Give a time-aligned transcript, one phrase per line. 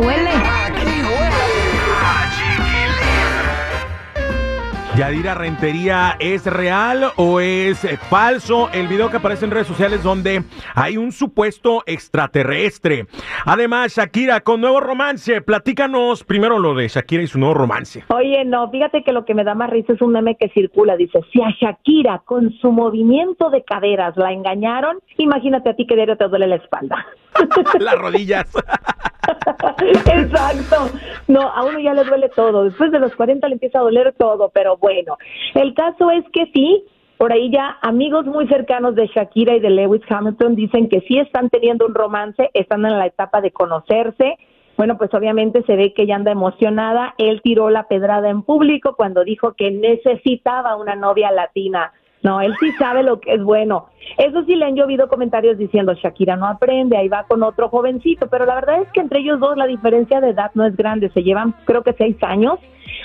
[0.00, 0.30] huele.
[0.30, 0.88] Aquí.
[4.98, 10.42] Yadira Rentería, ¿es real o es falso el video que aparece en redes sociales donde
[10.74, 13.06] hay un supuesto extraterrestre?
[13.44, 18.02] Además, Shakira con nuevo romance, platícanos primero lo de Shakira y su nuevo romance.
[18.08, 20.96] Oye, no, fíjate que lo que me da más risa es un meme que circula,
[20.96, 25.94] dice, si a Shakira con su movimiento de caderas la engañaron, imagínate a ti que
[25.94, 27.06] diario te duele la espalda.
[27.78, 28.52] Las rodillas.
[29.80, 30.90] Exacto.
[31.26, 32.64] No, a uno ya le duele todo.
[32.64, 35.16] Después de los 40 le empieza a doler todo, pero bueno.
[35.54, 36.84] El caso es que sí,
[37.16, 41.18] por ahí ya amigos muy cercanos de Shakira y de Lewis Hamilton dicen que sí
[41.18, 44.36] están teniendo un romance, están en la etapa de conocerse.
[44.76, 47.14] Bueno, pues obviamente se ve que ella anda emocionada.
[47.18, 51.92] Él tiró la pedrada en público cuando dijo que necesitaba una novia latina.
[52.22, 53.86] No, él sí sabe lo que es bueno.
[54.16, 58.28] Eso sí le han llovido comentarios diciendo Shakira no aprende, ahí va con otro jovencito,
[58.28, 61.10] pero la verdad es que entre ellos dos la diferencia de edad no es grande,
[61.10, 62.58] se llevan creo que seis años,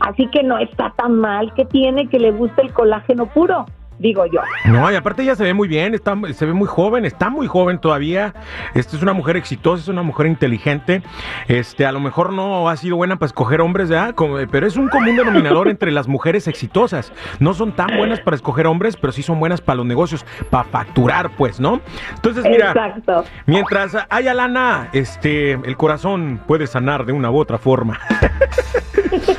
[0.00, 3.66] así que no está tan mal que tiene que le guste el colágeno puro
[3.98, 4.40] digo yo.
[4.66, 7.46] No, y aparte ella se ve muy bien, está, se ve muy joven, está muy
[7.46, 8.34] joven todavía.
[8.74, 11.02] Esta es una mujer exitosa, es una mujer inteligente.
[11.48, 14.14] Este, a lo mejor no ha sido buena para escoger hombres, ¿ya?
[14.50, 17.12] pero es un común denominador entre las mujeres exitosas.
[17.40, 20.64] No son tan buenas para escoger hombres, pero sí son buenas para los negocios, para
[20.64, 21.80] facturar, pues, ¿no?
[22.14, 23.24] Entonces, mira, Exacto.
[23.46, 27.98] mientras haya lana, este, el corazón puede sanar de una u otra forma.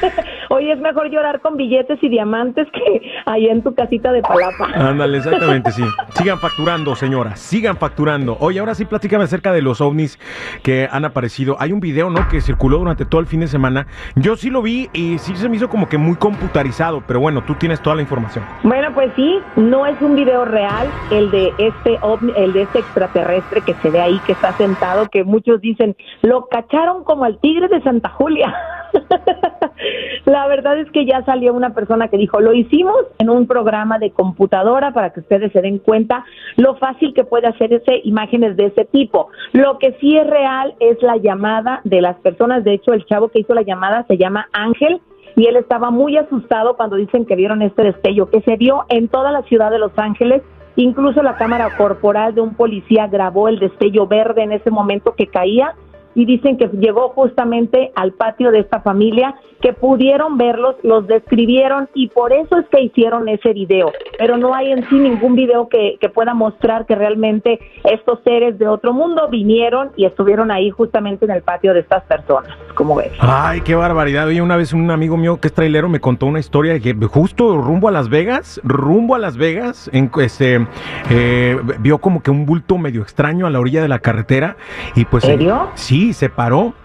[0.68, 4.66] Es mejor llorar con billetes y diamantes que ahí en tu casita de palapa.
[4.76, 5.84] Ándale, exactamente, sí.
[6.10, 8.38] Sigan facturando, señora, sigan facturando.
[8.42, 10.20] Oye, ahora sí platícame acerca de los ovnis
[10.64, 11.56] que han aparecido.
[11.60, 13.88] Hay un video, ¿no?, que circuló durante todo el fin de semana.
[14.16, 17.44] Yo sí lo vi y sí se me hizo como que muy computarizado, pero bueno,
[17.44, 18.44] tú tienes toda la información.
[18.64, 22.80] Bueno, pues sí, no es un video real el de este ovni, el de este
[22.80, 27.40] extraterrestre que se ve ahí que está sentado, que muchos dicen, lo cacharon como al
[27.40, 28.54] tigre de Santa Julia.
[30.26, 34.00] La verdad es que ya salió una persona que dijo, lo hicimos en un programa
[34.00, 36.26] de computadora para que ustedes se den cuenta
[36.56, 39.30] lo fácil que puede hacerse imágenes de ese tipo.
[39.54, 42.64] Lo que sí es real es la llamada de las personas.
[42.64, 45.02] De hecho, el chavo que hizo la llamada se llama Ángel
[45.36, 49.08] y él estaba muy asustado cuando dicen que vieron este destello que se vio en
[49.08, 50.42] toda la ciudad de Los Ángeles.
[50.76, 55.28] Incluso la cámara corporal de un policía grabó el destello verde en ese momento que
[55.28, 55.74] caía
[56.18, 61.90] y dicen que llegó justamente al patio de esta familia, que pudieron verlos, los describieron
[61.94, 63.92] y por eso es que hicieron ese video.
[64.18, 68.58] Pero no hay en sí ningún video que, que pueda mostrar que realmente estos seres
[68.58, 72.96] de otro mundo vinieron y estuvieron ahí justamente en el patio de estas personas, como
[72.96, 73.12] ves.
[73.20, 74.28] Ay, qué barbaridad.
[74.28, 76.94] Oye, una vez un amigo mío que es trailero me contó una historia de que
[77.08, 80.68] justo rumbo a Las Vegas, rumbo a Las Vegas, en, este,
[81.10, 84.58] eh, vio como que un bulto medio extraño a la orilla de la carretera
[84.94, 85.24] y pues...
[85.24, 85.72] ¿En serio?
[85.74, 86.76] sí, se paró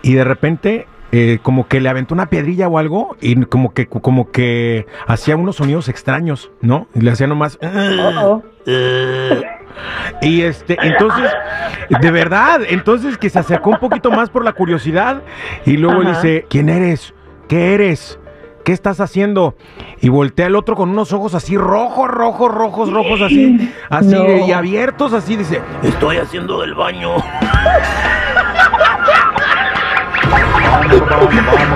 [0.00, 3.86] y de repente eh, como que le aventó una piedrilla o algo y como que
[3.86, 6.88] como que hacía unos sonidos extraños, ¿no?
[6.94, 7.58] Y le hacía nomás
[10.20, 11.30] y este, entonces,
[12.00, 15.22] de verdad, entonces que se acercó un poquito más por la curiosidad
[15.66, 17.14] y luego dice, ¿quién eres?
[17.48, 18.18] ¿Qué eres?
[18.64, 19.56] ¿Qué estás haciendo?
[20.00, 24.16] Y voltea el otro con unos ojos así rojos, rojos, rojos, rojos, así, así
[24.46, 27.16] y abiertos, así, dice, estoy haciendo del baño.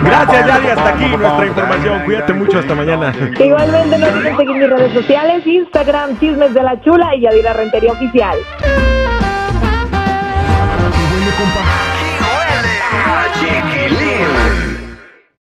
[0.05, 0.69] Gracias, Yali.
[0.69, 2.03] Hasta aquí nuestra información.
[2.05, 2.59] Cuídate mucho.
[2.59, 3.15] Hasta mañana.
[3.39, 7.93] Igualmente, no olviden seguir mis redes sociales: Instagram, Chismes de la Chula y Yadira Rentería
[7.93, 8.37] Oficial.